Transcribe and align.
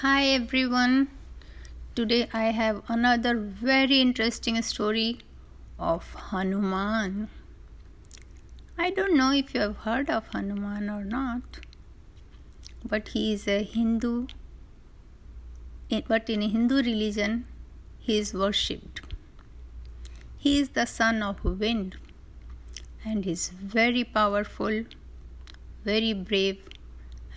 Hi 0.00 0.28
everyone. 0.34 1.08
Today 1.94 2.26
I 2.32 2.44
have 2.58 2.76
another 2.88 3.34
very 3.36 4.00
interesting 4.00 4.60
story 4.62 5.18
of 5.78 6.14
Hanuman. 6.28 7.28
I 8.78 8.88
don't 8.92 9.14
know 9.14 9.30
if 9.30 9.52
you 9.54 9.60
have 9.60 9.76
heard 9.88 10.08
of 10.08 10.28
Hanuman 10.28 10.88
or 10.88 11.04
not, 11.04 11.58
but 12.82 13.08
he 13.08 13.34
is 13.34 13.46
a 13.46 13.62
Hindu. 13.62 14.28
But 16.08 16.30
in 16.30 16.40
Hindu 16.40 16.76
religion, 16.76 17.44
he 17.98 18.16
is 18.16 18.32
worshipped. 18.32 19.02
He 20.38 20.58
is 20.60 20.70
the 20.70 20.86
son 20.86 21.22
of 21.22 21.44
wind 21.44 21.98
and 23.04 23.26
is 23.26 23.50
very 23.50 24.04
powerful, 24.04 24.82
very 25.84 26.14
brave, 26.14 26.58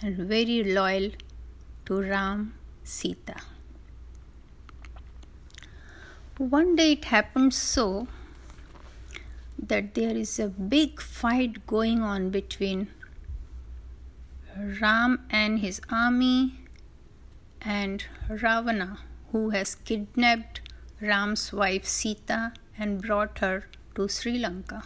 and 0.02 0.16
very 0.36 0.64
loyal 0.64 1.12
to 1.86 2.02
Ram 2.02 2.54
Sita. 2.84 3.36
One 6.38 6.76
day 6.76 6.94
it 6.94 7.06
happened 7.06 7.54
so 7.54 8.08
that 9.58 9.94
there 9.94 10.16
is 10.16 10.40
a 10.40 10.48
big 10.48 11.02
fight 11.02 11.66
going 11.68 12.02
on 12.02 12.30
between 12.30 12.88
Ram 14.82 15.26
and 15.30 15.60
his 15.60 15.82
army 15.90 16.60
and 17.62 18.06
Ravana, 18.30 19.00
who 19.32 19.52
has 19.52 19.76
kidnapped 19.76 20.62
Ram's 21.02 21.52
wife 21.54 21.86
Sita 21.86 22.54
and 22.78 23.02
brought 23.02 23.40
her 23.40 23.66
to 23.96 24.08
Sri 24.08 24.38
Lanka. 24.38 24.84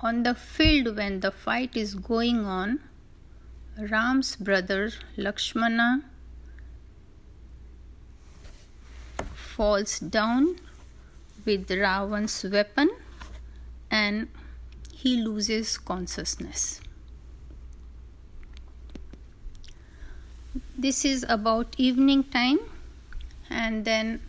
On 0.00 0.22
the 0.22 0.34
field, 0.34 0.96
when 0.96 1.20
the 1.20 1.32
fight 1.32 1.76
is 1.76 1.94
going 1.94 2.44
on, 2.44 2.80
Ram's 3.78 4.34
brother 4.34 4.90
Lakshmana 5.16 6.02
falls 9.36 10.00
down 10.00 10.56
with 11.44 11.70
Ravan's 11.70 12.42
weapon 12.42 12.90
and 13.88 14.26
he 14.92 15.22
loses 15.22 15.78
consciousness. 15.78 16.80
This 20.76 21.04
is 21.04 21.24
about 21.28 21.74
evening 21.78 22.24
time, 22.24 22.58
and 23.48 23.84
then 23.84 24.20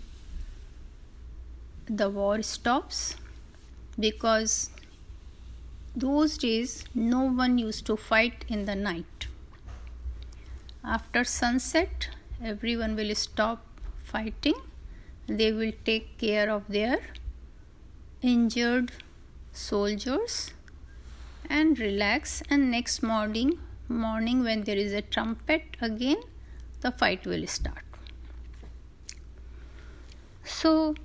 the 1.87 2.09
war 2.09 2.43
stops 2.43 3.15
because 3.99 4.69
those 5.95 6.37
days 6.37 6.85
no 6.93 7.21
one 7.21 7.57
used 7.57 7.85
to 7.87 7.97
fight 7.97 8.45
in 8.47 8.65
the 8.65 8.75
night. 8.75 9.18
After 10.91 11.23
sunset, 11.23 12.09
everyone 12.43 12.95
will 12.95 13.13
stop 13.13 13.63
fighting. 14.03 14.55
They 15.27 15.51
will 15.51 15.71
take 15.85 16.17
care 16.17 16.49
of 16.49 16.63
their 16.67 16.97
injured 18.23 18.91
soldiers 19.51 20.51
and 21.47 21.77
relax. 21.77 22.41
And 22.49 22.71
next 22.71 23.03
morning 23.03 23.59
morning 23.87 24.43
when 24.43 24.63
there 24.63 24.81
is 24.87 24.91
a 24.93 25.03
trumpet 25.03 25.77
again 25.79 26.23
the 26.81 26.91
fight 26.91 27.23
will 27.27 27.45
start. 27.45 27.83
So 30.43 30.95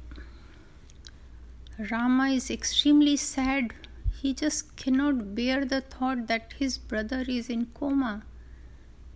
rama 1.90 2.28
is 2.28 2.50
extremely 2.50 3.18
sad. 3.18 3.74
He 4.22 4.32
just 4.32 4.76
cannot 4.76 5.34
bear 5.34 5.66
the 5.66 5.82
thought 5.82 6.26
that 6.28 6.54
his 6.58 6.78
brother 6.78 7.24
is 7.28 7.50
in 7.50 7.66
coma 7.66 8.22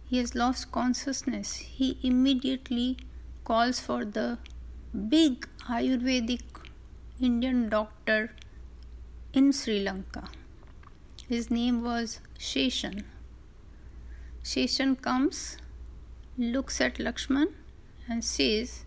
he 0.08 0.18
has 0.18 0.34
lost 0.34 0.72
consciousness. 0.72 1.56
He 1.56 1.98
immediately 2.02 2.96
calls 3.44 3.78
for 3.78 4.04
the 4.04 4.38
big 5.08 5.46
Ayurvedic 5.68 6.42
Indian 7.20 7.68
doctor 7.68 8.32
in 9.32 9.52
Sri 9.52 9.80
Lanka. 9.80 10.28
His 11.28 11.50
name 11.50 11.82
was 11.82 12.20
Sheshan. 12.38 13.02
Sheshan 14.42 15.00
comes, 15.02 15.58
looks 16.38 16.80
at 16.80 16.94
Lakshman, 16.94 17.48
and 18.08 18.24
says, 18.24 18.84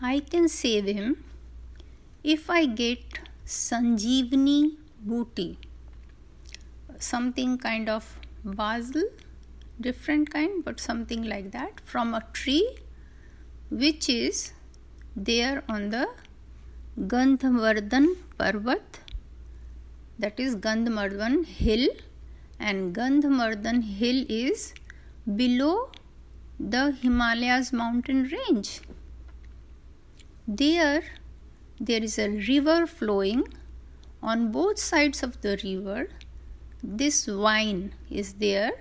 I 0.00 0.20
can 0.20 0.48
save 0.48 0.86
him 0.86 1.22
if 2.24 2.48
I 2.48 2.64
get 2.64 3.18
Sanjeevani 3.44 4.76
booty, 5.00 5.58
something 6.98 7.58
kind 7.58 7.90
of 7.90 8.18
basil 8.42 9.02
different 9.80 10.30
kind 10.30 10.64
but 10.64 10.80
something 10.80 11.22
like 11.22 11.50
that 11.52 11.80
from 11.84 12.14
a 12.14 12.22
tree 12.32 12.78
which 13.70 14.08
is 14.08 14.52
there 15.16 15.62
on 15.68 15.90
the 15.90 16.06
Gandhavardhan 16.98 18.16
Parvat 18.38 19.00
that 20.18 20.38
is 20.38 20.56
Gandhamardhan 20.56 21.44
hill 21.46 21.88
and 22.58 22.94
Gandhamardhan 22.94 23.82
hill 23.82 24.24
is 24.28 24.74
below 25.36 25.90
the 26.58 26.92
Himalayas 26.92 27.72
mountain 27.72 28.24
range. 28.24 28.80
There 30.46 31.02
there 31.80 32.02
is 32.02 32.18
a 32.18 32.28
river 32.28 32.86
flowing 32.86 33.44
on 34.22 34.52
both 34.52 34.78
sides 34.78 35.22
of 35.22 35.40
the 35.40 35.58
river. 35.64 36.08
This 36.82 37.24
vine 37.24 37.94
is 38.10 38.34
there 38.34 38.72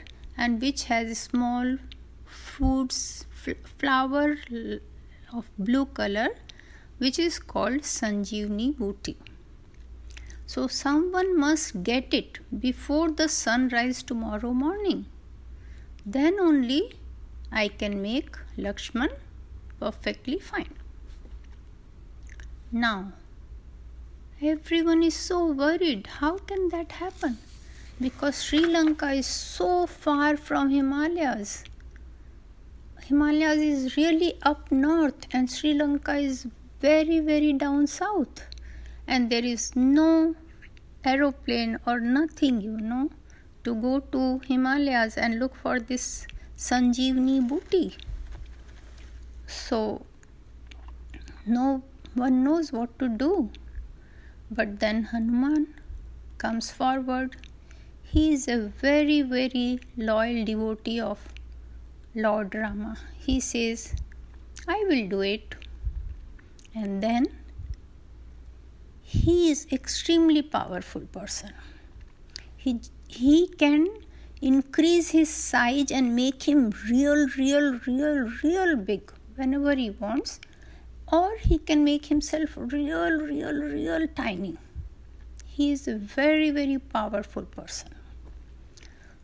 and 0.45 0.67
which 0.67 0.85
has 0.91 1.17
small 1.29 1.73
fruits 2.43 3.01
flower 3.79 4.27
of 5.39 5.51
blue 5.57 5.85
color 6.01 6.29
which 7.03 7.19
is 7.27 7.39
called 7.53 7.91
sanjeevani 7.95 8.69
booty 8.83 9.17
so 10.51 10.61
someone 10.67 11.27
must 11.39 11.83
get 11.83 12.13
it 12.19 12.39
before 12.61 13.11
the 13.11 13.27
sunrise 13.29 14.01
tomorrow 14.01 14.51
morning. 14.51 15.05
Then 16.15 16.39
only 16.45 16.79
i 17.61 17.67
can 17.81 18.01
make 18.05 18.39
lakshman 18.57 19.11
perfectly 19.79 20.39
fine. 20.39 20.73
Now 22.71 23.11
everyone 24.53 25.03
is 25.03 25.21
so 25.27 25.45
worried. 25.61 26.07
How 26.23 26.33
can 26.39 26.67
that 26.69 26.97
happen 27.03 27.37
because 28.01 28.41
Sri 28.41 28.65
Lanka 28.65 29.11
is 29.11 29.27
so 29.27 29.85
far 29.85 30.37
from 30.37 30.69
Himalayas. 30.69 31.63
Himalayas 33.03 33.57
is 33.57 33.97
really 33.97 34.35
up 34.43 34.71
north, 34.71 35.27
and 35.31 35.51
Sri 35.51 35.73
Lanka 35.73 36.15
is 36.15 36.47
very, 36.79 37.19
very 37.19 37.51
down 37.53 37.87
south, 37.87 38.47
and 39.05 39.29
there 39.29 39.43
is 39.43 39.75
no 39.75 40.35
aeroplane 41.03 41.77
or 41.85 41.99
nothing, 41.99 42.61
you 42.61 42.77
know, 42.77 43.09
to 43.63 43.75
go 43.75 43.99
to 43.99 44.39
Himalayas 44.47 45.17
and 45.17 45.39
look 45.39 45.55
for 45.55 45.79
this 45.79 46.25
Sanjeevani 46.57 47.47
booty. 47.47 47.97
So, 49.47 50.05
no 51.45 51.83
one 52.13 52.43
knows 52.43 52.71
what 52.71 52.97
to 52.99 53.09
do. 53.09 53.49
But 54.51 54.79
then 54.79 55.03
Hanuman 55.03 55.75
comes 56.37 56.71
forward 56.71 57.35
he 58.11 58.33
is 58.33 58.47
a 58.47 58.57
very, 58.57 59.21
very 59.21 59.79
loyal 59.95 60.43
devotee 60.43 60.99
of 60.99 61.19
Lord 62.15 62.55
Rama. 62.55 62.97
He 63.19 63.39
says, 63.39 63.93
I 64.67 64.83
will 64.89 65.07
do 65.07 65.21
it. 65.21 65.53
And 66.73 67.03
then 67.03 67.27
he 69.03 69.51
is 69.51 69.67
extremely 69.71 70.41
powerful 70.41 71.01
person. 71.01 71.51
He, 72.57 72.79
he 73.07 73.47
can 73.47 73.87
increase 74.41 75.09
his 75.09 75.29
size 75.29 75.91
and 75.91 76.15
make 76.15 76.47
him 76.47 76.73
real, 76.89 77.27
real, 77.37 77.79
real, 77.85 78.31
real 78.43 78.75
big 78.75 79.11
whenever 79.35 79.75
he 79.75 79.91
wants, 79.91 80.39
or 81.11 81.37
he 81.37 81.59
can 81.59 81.83
make 81.83 82.07
himself 82.07 82.57
real, 82.57 83.11
real, 83.11 83.53
real 83.53 84.07
tiny. 84.07 84.57
He 85.45 85.71
is 85.71 85.87
a 85.87 85.95
very, 85.95 86.49
very 86.49 86.79
powerful 86.79 87.43
person. 87.43 87.89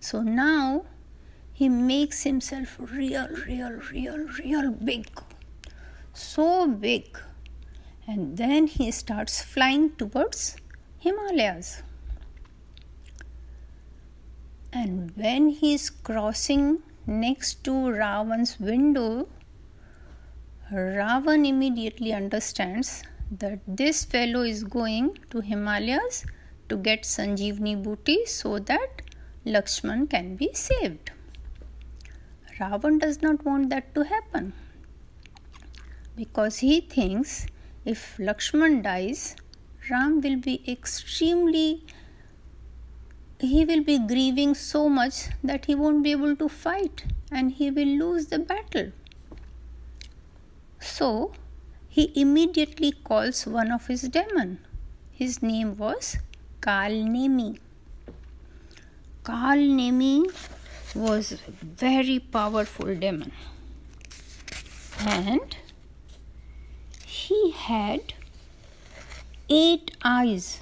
So 0.06 0.22
now 0.22 0.86
he 1.52 1.68
makes 1.68 2.22
himself 2.22 2.75
real, 2.80 3.28
real, 3.48 3.80
real, 3.92 4.18
real 4.40 4.69
big. 4.72 5.07
So 6.13 6.68
big. 6.68 7.18
And 8.06 8.38
then 8.38 8.68
he 8.68 8.92
starts 8.92 9.42
flying 9.42 9.96
towards 9.96 10.57
Himalayas. 11.00 11.81
And 14.72 15.12
when 15.16 15.50
he 15.50 15.74
is 15.74 15.90
crossing 15.90 16.84
next 17.08 17.63
to 17.63 17.72
Ravan's 17.72 18.60
window, 18.60 19.28
Ravan 20.72 21.48
immediately 21.48 22.13
understands 22.13 23.01
that 23.31 23.60
this 23.68 24.06
fellow 24.06 24.44
is 24.44 24.63
going 24.63 25.18
to 25.31 25.42
Himalayas 25.42 26.25
to 26.69 26.78
get 26.78 27.04
Sanjeevani 27.04 27.81
booty 27.81 28.25
so 28.28 28.60
that 28.60 28.94
Lakshman 29.45 30.09
can 30.09 30.36
be 30.36 30.50
saved. 30.53 31.12
Ravan 32.59 33.00
does 33.00 33.21
not 33.21 33.45
want 33.45 33.69
that 33.69 33.94
to 33.95 34.03
happen 34.03 34.53
because 36.15 36.59
he 36.59 36.81
thinks 36.81 37.45
if 37.83 38.18
Lakshman 38.18 38.81
dies, 38.81 39.36
Ram 39.89 40.21
will 40.21 40.38
be 40.38 40.63
extremely 40.68 41.83
he 43.39 43.65
will 43.65 43.83
be 43.83 44.00
grieving 44.00 44.56
so 44.56 44.88
much 44.88 45.27
that 45.44 45.65
he 45.65 45.75
won't 45.75 46.01
be 46.03 46.12
able 46.12 46.36
to 46.38 46.48
fight 46.48 47.03
and 47.31 47.51
he 47.51 47.69
will 47.69 47.86
lose 47.86 48.27
the 48.27 48.39
battle. 48.39 48.91
So 50.80 51.33
he 51.89 52.12
immediately 52.15 52.94
calls 52.94 53.45
one 53.45 53.71
of 53.71 53.88
his 53.88 54.03
demon. 54.03 54.59
His 55.12 55.41
name 55.41 55.77
was 55.77 56.18
Kalnemi. 56.62 57.59
Kalnemi 59.25 60.31
was 60.94 61.31
a 61.33 61.51
very 61.86 62.19
powerful 62.19 62.94
demon 62.95 63.31
and 65.00 65.57
he 67.06 67.51
had 67.51 68.13
eight 69.50 69.92
eyes 70.04 70.60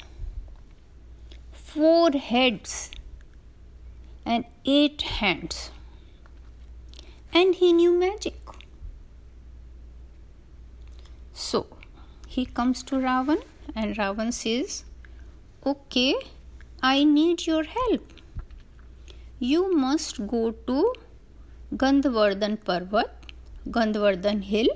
four 1.74 2.12
heads 2.12 2.92
and 4.24 4.46
eight 4.64 5.02
hands. 5.02 5.72
And 7.34 7.56
he 7.56 7.74
knew 7.74 7.98
magic. 7.98 8.40
So 11.34 11.66
he 12.28 12.46
comes 12.46 12.84
to 12.84 12.98
Ravan, 12.98 13.42
and 13.76 13.96
Ravan 13.98 14.32
says, 14.32 14.84
Okay, 15.66 16.14
I 16.84 17.04
need 17.04 17.48
your 17.48 17.64
help. 17.64 18.14
You 19.52 19.76
must 19.76 20.26
go 20.26 20.52
to 20.52 20.94
Gandhavardhan 21.76 22.64
Parvat, 22.64 23.10
Gandhavardhan 23.68 24.42
Hill, 24.42 24.70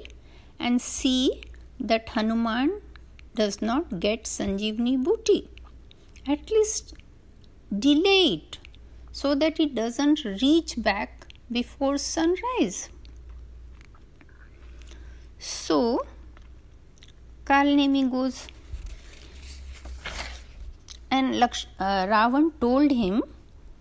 and 0.60 0.82
see 0.82 1.42
that 1.80 2.10
Hanuman 2.10 2.82
does 3.34 3.62
not 3.62 4.02
get 4.02 4.26
Sanjeevani 4.26 5.02
booty 5.06 5.50
at 6.28 6.52
least 6.52 6.94
delay 7.88 8.24
it 8.34 8.58
so 9.14 9.34
that 9.36 9.58
it 9.58 9.74
doesn't 9.74 10.26
reach 10.42 10.76
back 10.78 11.28
before 11.50 11.98
sunrise. 11.98 12.90
So, 15.40 16.06
Kalnemi 17.46 18.10
goes 18.12 18.48
and 21.10 21.36
Laksh- 21.36 21.68
uh, 21.80 22.06
Ravan 22.08 22.52
told 22.60 22.92
him 22.92 23.24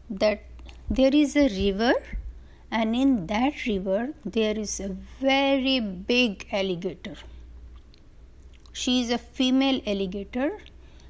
that 0.09 0.45
there 0.89 1.15
is 1.15 1.37
a 1.37 1.49
river 1.49 1.95
and 2.71 2.95
in 2.95 3.27
that 3.27 3.67
river 3.67 4.13
there 4.25 4.57
is 4.59 4.81
a 4.81 4.89
very 5.21 5.81
big 5.81 6.47
alligator. 6.53 7.17
She 8.73 9.01
is 9.03 9.11
a 9.11 9.19
female 9.19 9.81
alligator 9.87 10.59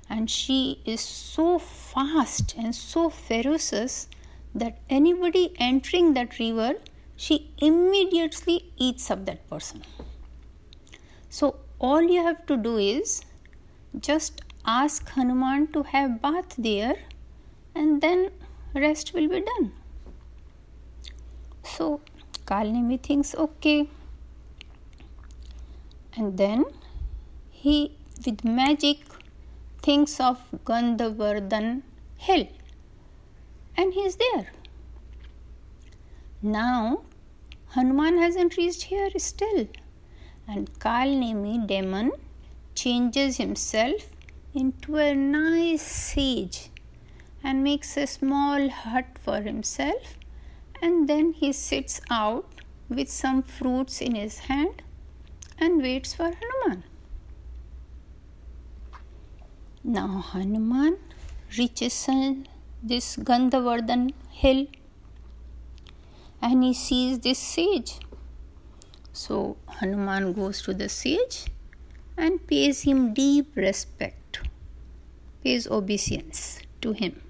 and 0.08 0.30
she 0.30 0.80
is 0.84 1.00
so 1.00 1.58
fast 1.58 2.54
and 2.56 2.74
so 2.74 3.10
ferocious 3.10 4.08
that 4.54 4.78
anybody 4.88 5.52
entering 5.58 6.14
that 6.14 6.38
river 6.38 6.74
she 7.16 7.50
immediately 7.58 8.70
eats 8.76 9.10
up 9.10 9.24
that 9.26 9.48
person 9.50 9.82
so 11.28 11.56
all 11.78 12.02
you 12.02 12.22
have 12.22 12.44
to 12.46 12.56
do 12.56 12.76
is 12.78 13.22
just 14.00 14.42
ask 14.64 15.08
hanuman 15.10 15.66
to 15.72 15.82
have 15.82 16.20
bath 16.22 16.54
there 16.56 16.96
and 17.74 18.00
then 18.00 18.30
rest 18.80 19.12
will 19.14 19.28
be 19.28 19.40
done. 19.40 19.72
So 21.64 22.00
kalnemi 22.46 23.02
thinks 23.02 23.34
okay. 23.34 23.88
And 26.16 26.38
then 26.38 26.64
he 27.50 27.96
with 28.24 28.44
magic 28.44 29.00
thinks 29.82 30.18
of 30.20 30.38
Gandhavardhan 30.64 31.82
hill. 32.16 32.48
And 33.76 33.92
he 33.92 34.00
is 34.00 34.16
there. 34.16 34.52
Now 36.42 37.02
Hanuman 37.74 38.18
hasn't 38.18 38.56
reached 38.56 38.84
here 38.84 39.10
still. 39.18 39.68
And 40.48 40.72
Kalnemi 40.78 41.66
demon 41.66 42.12
changes 42.74 43.36
himself 43.36 44.08
into 44.54 44.96
a 44.96 45.14
nice 45.14 45.82
sage 45.82 46.70
and 47.48 47.62
makes 47.62 47.96
a 47.96 48.06
small 48.12 48.68
hut 48.68 49.18
for 49.24 49.40
himself 49.40 50.14
and 50.82 51.08
then 51.08 51.32
he 51.40 51.52
sits 51.58 52.00
out 52.10 52.62
with 52.88 53.08
some 53.08 53.40
fruits 53.40 54.00
in 54.06 54.16
his 54.16 54.38
hand 54.46 54.82
and 55.56 55.80
waits 55.80 56.14
for 56.14 56.30
Hanuman. 56.38 56.82
Now 59.84 60.24
Hanuman 60.30 60.96
reaches 61.56 62.08
this 62.82 63.16
Gandhavardhan 63.16 64.12
hill 64.30 64.66
and 66.42 66.64
he 66.64 66.74
sees 66.74 67.20
this 67.20 67.38
sage. 67.38 68.00
So 69.12 69.56
Hanuman 69.78 70.32
goes 70.32 70.62
to 70.62 70.74
the 70.74 70.88
sage 70.88 71.46
and 72.16 72.44
pays 72.48 72.82
him 72.82 73.14
deep 73.14 73.54
respect, 73.54 74.40
pays 75.44 75.68
obeisance 75.68 76.60
to 76.82 76.92
him. 76.92 77.22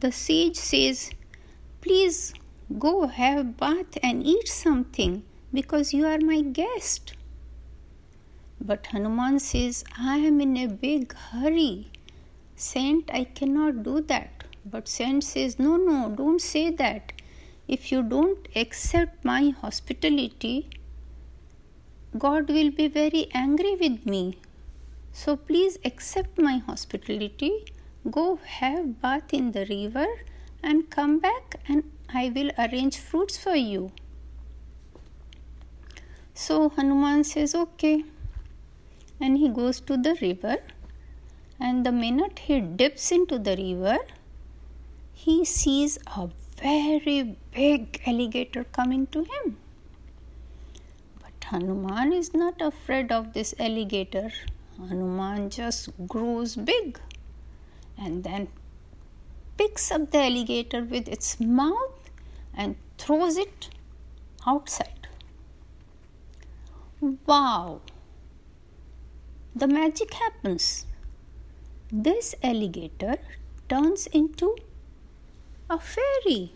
The 0.00 0.12
sage 0.12 0.54
says, 0.54 1.10
Please 1.80 2.32
go 2.78 3.08
have 3.08 3.38
a 3.38 3.42
bath 3.42 3.98
and 4.00 4.24
eat 4.24 4.46
something 4.46 5.24
because 5.52 5.92
you 5.92 6.06
are 6.06 6.20
my 6.20 6.40
guest. 6.40 7.14
But 8.60 8.86
Hanuman 8.86 9.40
says, 9.40 9.82
I 9.98 10.18
am 10.18 10.40
in 10.40 10.56
a 10.56 10.68
big 10.68 11.14
hurry. 11.14 11.88
Saint, 12.54 13.10
I 13.12 13.24
cannot 13.24 13.82
do 13.82 14.00
that. 14.02 14.44
But 14.64 14.86
Saint 14.86 15.24
says, 15.24 15.58
No, 15.58 15.76
no, 15.76 16.14
don't 16.14 16.40
say 16.40 16.70
that. 16.70 17.12
If 17.66 17.90
you 17.90 18.04
don't 18.04 18.46
accept 18.54 19.24
my 19.24 19.50
hospitality, 19.50 20.68
God 22.16 22.50
will 22.50 22.70
be 22.70 22.86
very 22.86 23.26
angry 23.34 23.74
with 23.74 24.06
me. 24.06 24.38
So 25.12 25.34
please 25.34 25.76
accept 25.84 26.38
my 26.38 26.58
hospitality. 26.58 27.64
Go 28.10 28.36
have 28.36 29.00
bath 29.00 29.32
in 29.32 29.52
the 29.52 29.66
river 29.66 30.06
and 30.62 30.88
come 30.90 31.18
back 31.18 31.56
and 31.68 31.84
I 32.08 32.30
will 32.34 32.50
arrange 32.58 32.98
fruits 32.98 33.36
for 33.36 33.54
you. 33.54 33.90
So 36.34 36.68
Hanuman 36.70 37.24
says, 37.24 37.54
Okay. 37.54 38.04
And 39.20 39.36
he 39.36 39.48
goes 39.48 39.80
to 39.80 39.96
the 39.96 40.16
river. 40.22 40.58
And 41.58 41.84
the 41.84 41.90
minute 41.90 42.38
he 42.38 42.60
dips 42.60 43.10
into 43.10 43.38
the 43.38 43.56
river 43.56 43.98
he 45.22 45.44
sees 45.44 45.98
a 46.16 46.28
very 46.60 47.36
big 47.52 48.00
alligator 48.06 48.62
coming 48.62 49.06
to 49.08 49.24
him. 49.30 49.56
But 51.20 51.44
hanuman 51.44 52.12
is 52.12 52.32
not 52.34 52.62
afraid 52.62 53.10
of 53.10 53.32
this 53.32 53.52
alligator. 53.58 54.30
Hanuman 54.78 55.50
just 55.50 55.90
grows 56.06 56.54
big 56.54 57.00
and 57.98 58.24
then 58.24 58.48
picks 59.56 59.90
up 59.90 60.10
the 60.10 60.18
alligator 60.18 60.82
with 60.84 61.08
its 61.08 61.40
mouth 61.40 62.10
and 62.54 62.76
throws 62.96 63.36
it 63.36 63.68
outside 64.46 65.08
wow 67.26 67.80
the 69.58 69.66
magic 69.66 70.14
happens. 70.14 70.86
This 71.90 72.34
alligator 72.44 73.16
turns 73.68 74.06
into 74.06 74.56
a 75.68 75.80
fairy. 75.80 76.52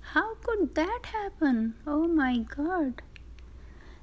How 0.00 0.34
could 0.42 0.74
that 0.74 1.06
happen? 1.12 1.74
Oh 1.86 2.08
my 2.08 2.38
god. 2.38 3.02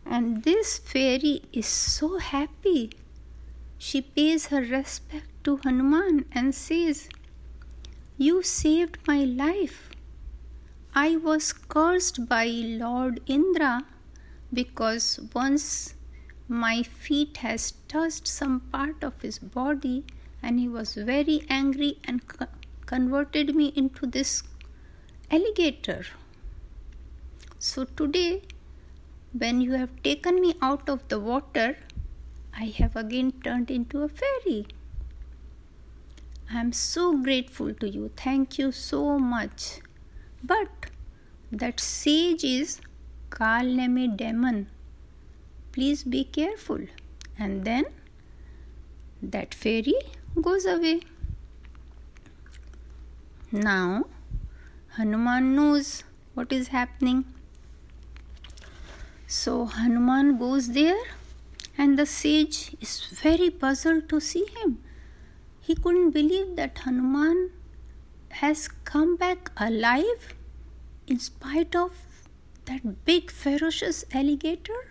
And 0.05 0.43
this 0.43 0.77
fairy 0.77 1.41
is 1.51 1.65
so 1.65 2.17
happy. 2.19 2.91
She 3.77 3.99
pays 3.99 4.45
her 4.47 4.61
respect 4.61 5.27
to 5.45 5.57
Hanuman 5.63 6.25
and 6.31 6.53
says, 6.53 7.07
You 8.17 8.43
saved 8.43 8.97
my 9.07 9.23
life. 9.23 9.89
I 10.93 11.15
was 11.15 11.53
cursed 11.53 12.27
by 12.27 12.45
Lord 12.47 13.21
Indra 13.25 13.85
because 14.53 15.19
once 15.33 15.95
my 16.47 16.83
feet 16.83 17.37
has 17.37 17.71
touched 17.87 18.27
some 18.27 18.59
part 18.71 19.03
of 19.03 19.21
his 19.21 19.39
body 19.39 20.03
and 20.41 20.59
he 20.59 20.67
was 20.67 20.93
very 20.93 21.41
angry 21.49 21.97
and 22.03 22.27
co- 22.27 22.47
converted 22.85 23.55
me 23.55 23.73
into 23.75 24.05
this 24.05 24.43
alligator 25.31 26.05
so 27.57 27.83
today 27.83 28.43
when 29.33 29.59
you 29.59 29.71
have 29.71 30.01
taken 30.03 30.39
me 30.39 30.53
out 30.61 30.87
of 30.87 31.07
the 31.07 31.19
water 31.19 31.75
i 32.53 32.65
have 32.65 32.95
again 32.95 33.31
turned 33.43 33.71
into 33.71 34.03
a 34.03 34.07
fairy 34.07 34.67
i 36.51 36.59
am 36.59 36.71
so 36.71 37.05
grateful 37.29 37.73
to 37.73 37.89
you 37.89 38.11
thank 38.15 38.59
you 38.59 38.71
so 38.71 39.17
much 39.17 39.79
but 40.43 40.91
that 41.51 41.79
sage 41.79 42.43
is 42.43 42.81
Kalnemi 43.29 44.15
demon. 44.17 44.67
Please 45.71 46.03
be 46.03 46.23
careful. 46.23 46.79
And 47.37 47.65
then 47.65 47.85
that 49.21 49.53
fairy 49.53 49.95
goes 50.41 50.65
away. 50.65 51.01
Now 53.51 54.05
Hanuman 54.97 55.55
knows 55.55 56.03
what 56.33 56.51
is 56.51 56.69
happening. 56.69 57.25
So 59.27 59.65
Hanuman 59.65 60.37
goes 60.37 60.69
there, 60.69 61.01
and 61.77 61.99
the 61.99 62.05
sage 62.05 62.75
is 62.79 63.05
very 63.21 63.49
puzzled 63.49 64.07
to 64.09 64.19
see 64.19 64.45
him. 64.57 64.77
He 65.65 65.73
couldn't 65.73 66.11
believe 66.11 66.55
that 66.57 66.77
Hanuman 66.77 67.49
has 68.39 68.67
come 68.67 69.15
back 69.15 69.51
alive 69.57 70.35
in 71.07 71.17
spite 71.17 71.75
of 71.75 71.93
that 72.65 73.03
big 73.03 73.31
ferocious 73.31 74.05
alligator. 74.13 74.81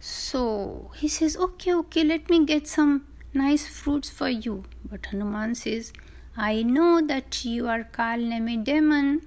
So 0.00 0.90
he 0.96 1.06
says, 1.06 1.36
Okay, 1.36 1.74
okay, 1.74 2.02
let 2.02 2.30
me 2.30 2.46
get 2.46 2.66
some 2.66 3.04
nice 3.34 3.66
fruits 3.66 4.08
for 4.08 4.30
you. 4.30 4.64
But 4.90 5.04
Hanuman 5.04 5.54
says, 5.54 5.92
I 6.34 6.62
know 6.62 7.02
that 7.06 7.44
you 7.44 7.68
are 7.68 7.84
Kalnemi 7.84 8.64
demon. 8.64 9.20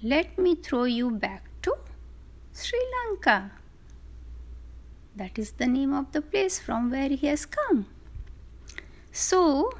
Let 0.00 0.38
me 0.38 0.54
throw 0.54 0.84
you 0.84 1.10
back 1.10 1.42
to 1.62 1.74
Sri 2.52 2.78
Lanka. 2.94 3.50
That 5.16 5.36
is 5.40 5.52
the 5.52 5.66
name 5.66 5.92
of 5.92 6.12
the 6.12 6.22
place 6.22 6.60
from 6.60 6.90
where 6.92 7.08
he 7.08 7.26
has 7.26 7.46
come. 7.46 7.86
So 9.18 9.72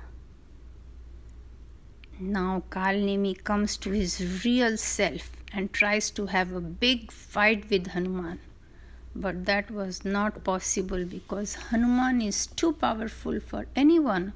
now 2.19 2.62
Kalnemi 2.71 3.45
comes 3.45 3.76
to 3.78 3.90
his 3.90 4.43
real 4.47 4.78
self 4.78 5.31
and 5.52 5.71
tries 5.75 6.11
to 6.12 6.25
have 6.25 6.52
a 6.52 6.61
big 6.62 7.12
fight 7.12 7.69
with 7.69 7.88
Hanuman. 7.88 8.38
But 9.14 9.45
that 9.45 9.71
was 9.71 10.07
not 10.07 10.43
possible 10.43 11.05
because 11.05 11.55
Hanuman 11.55 12.23
is 12.23 12.47
too 12.47 12.73
powerful 12.73 13.38
for 13.40 13.66
anyone 13.76 14.33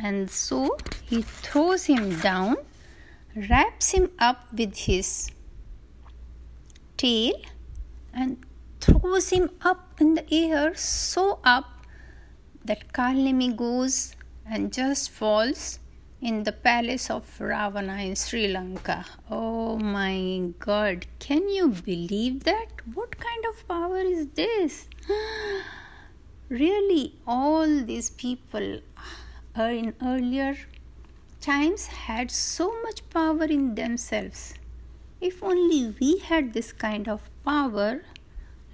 and 0.00 0.28
so 0.28 0.78
he 1.04 1.22
throws 1.22 1.84
him 1.84 2.18
down, 2.18 2.56
wraps 3.36 3.92
him 3.92 4.10
up 4.18 4.52
with 4.52 4.76
his 4.76 5.30
tail, 6.96 7.34
and 8.12 8.44
throws 8.80 9.30
him 9.30 9.48
up 9.60 10.00
in 10.00 10.14
the 10.14 10.34
air 10.34 10.74
so 10.74 11.38
up 11.44 11.86
that 12.64 12.92
Kalnemi 12.92 13.56
goes 13.56 14.16
and 14.46 14.72
just 14.72 15.10
falls 15.10 15.78
in 16.20 16.44
the 16.44 16.52
palace 16.52 17.10
of 17.10 17.38
Ravana 17.40 17.96
in 17.98 18.16
Sri 18.16 18.48
Lanka. 18.48 19.04
Oh 19.30 19.76
my 19.78 20.52
god, 20.58 21.06
can 21.18 21.48
you 21.48 21.68
believe 21.68 22.44
that? 22.44 22.68
What 22.94 23.18
kind 23.18 23.44
of 23.50 23.66
power 23.68 23.98
is 23.98 24.28
this? 24.28 24.88
really, 26.48 27.14
all 27.26 27.84
these 27.84 28.10
people 28.10 28.80
uh, 29.58 29.62
in 29.62 29.94
earlier 30.02 30.56
times 31.40 31.86
had 31.86 32.30
so 32.30 32.74
much 32.82 33.08
power 33.10 33.44
in 33.44 33.74
themselves. 33.74 34.54
If 35.20 35.42
only 35.42 35.94
we 36.00 36.18
had 36.18 36.52
this 36.54 36.72
kind 36.72 37.08
of 37.08 37.28
power, 37.44 38.02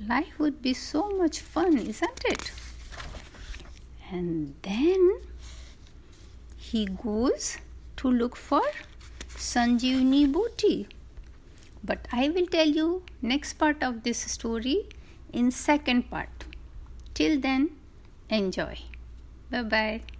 life 0.08 0.38
would 0.38 0.62
be 0.62 0.74
so 0.74 1.10
much 1.10 1.40
fun, 1.40 1.78
isn't 1.78 2.22
it? 2.24 2.52
And 4.12 4.54
then 4.62 5.20
he 6.70 6.84
goes 6.86 7.58
to 7.96 8.10
look 8.10 8.36
for 8.36 8.62
Sanjeevani 9.28 10.30
Booty. 10.32 10.86
But 11.82 12.06
I 12.12 12.28
will 12.28 12.46
tell 12.46 12.68
you 12.68 13.02
next 13.22 13.54
part 13.54 13.82
of 13.82 14.02
this 14.02 14.18
story 14.18 14.88
in 15.32 15.50
second 15.50 16.10
part. 16.10 16.44
Till 17.14 17.40
then, 17.40 17.70
enjoy. 18.28 18.78
Bye 19.50 19.62
bye. 19.62 20.00